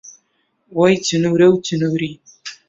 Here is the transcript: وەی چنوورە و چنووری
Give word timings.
وەی 0.77 0.95
چنوورە 1.07 1.47
و 1.49 1.55
چنووری 1.65 2.13